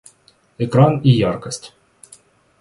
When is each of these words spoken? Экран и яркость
Экран 0.57 1.01
и 1.03 1.11
яркость 1.11 1.75